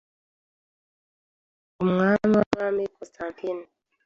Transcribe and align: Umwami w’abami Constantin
Umwami 1.83 2.25
w’abami 2.39 2.85
Constantin 2.95 3.57